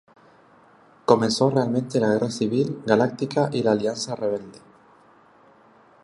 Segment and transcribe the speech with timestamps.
[1.05, 4.57] Comenzó realmente la Guerra Civil Galáctica y la Alianza Rebelde.